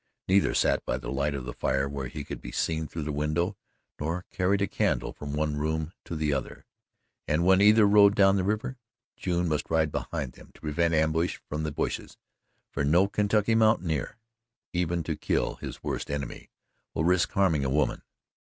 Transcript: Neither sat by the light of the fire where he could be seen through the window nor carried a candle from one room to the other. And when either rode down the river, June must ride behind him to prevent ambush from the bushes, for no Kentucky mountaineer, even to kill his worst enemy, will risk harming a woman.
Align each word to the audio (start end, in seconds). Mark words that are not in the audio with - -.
Neither 0.27 0.55
sat 0.55 0.83
by 0.83 0.97
the 0.97 1.11
light 1.11 1.35
of 1.35 1.45
the 1.45 1.53
fire 1.53 1.87
where 1.87 2.07
he 2.07 2.23
could 2.23 2.41
be 2.41 2.51
seen 2.51 2.87
through 2.87 3.03
the 3.03 3.11
window 3.11 3.55
nor 3.99 4.25
carried 4.31 4.63
a 4.63 4.67
candle 4.67 5.13
from 5.13 5.31
one 5.33 5.57
room 5.57 5.93
to 6.05 6.15
the 6.15 6.33
other. 6.33 6.65
And 7.27 7.45
when 7.45 7.61
either 7.61 7.85
rode 7.85 8.15
down 8.15 8.35
the 8.35 8.43
river, 8.43 8.79
June 9.15 9.47
must 9.47 9.69
ride 9.69 9.91
behind 9.91 10.37
him 10.37 10.49
to 10.55 10.61
prevent 10.61 10.95
ambush 10.95 11.37
from 11.47 11.61
the 11.61 11.71
bushes, 11.71 12.17
for 12.71 12.83
no 12.83 13.07
Kentucky 13.07 13.53
mountaineer, 13.53 14.17
even 14.73 15.03
to 15.03 15.15
kill 15.15 15.57
his 15.57 15.83
worst 15.83 16.09
enemy, 16.09 16.49
will 16.95 17.03
risk 17.03 17.29
harming 17.33 17.63
a 17.63 17.69
woman. 17.69 18.01